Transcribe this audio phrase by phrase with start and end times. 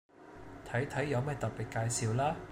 [0.67, 1.57] 睇睇有咩特別
[1.87, 2.35] 介紹啦